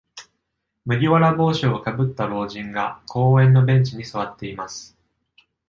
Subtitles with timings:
[0.83, 4.97] 麦わら帽子をかぶった老人が公園のベンチに座っています。